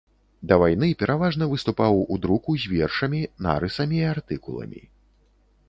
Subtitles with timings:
[0.51, 4.81] Да вайны пераважна выступаў у друку з вершамі, нарысамі і артыкуламі.